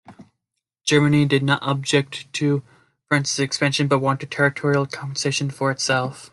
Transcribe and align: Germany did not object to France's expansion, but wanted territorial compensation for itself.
Germany 0.83 1.25
did 1.25 1.43
not 1.43 1.59
object 1.61 2.33
to 2.33 2.63
France's 3.07 3.37
expansion, 3.39 3.87
but 3.87 3.99
wanted 3.99 4.31
territorial 4.31 4.87
compensation 4.87 5.51
for 5.51 5.69
itself. 5.69 6.29